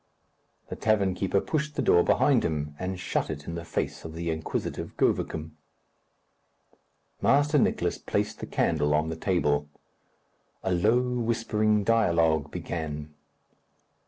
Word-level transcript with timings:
The 0.69 0.75
tavern 0.75 1.13
keeper 1.13 1.39
pushed 1.39 1.75
the 1.75 1.83
door 1.83 2.01
behind 2.03 2.43
him, 2.43 2.73
and 2.79 2.99
shut 2.99 3.29
it 3.29 3.45
in 3.45 3.53
the 3.53 3.63
face 3.63 4.03
of 4.03 4.15
the 4.15 4.31
inquisitive 4.31 4.97
Govicum. 4.97 5.51
Master 7.21 7.59
Nicless 7.59 7.99
placed 8.03 8.39
the 8.39 8.47
candle 8.47 8.95
on 8.95 9.09
the 9.09 9.15
table. 9.15 9.69
A 10.63 10.71
low 10.71 10.99
whispering 11.01 11.83
dialogue 11.83 12.49
began. 12.49 13.13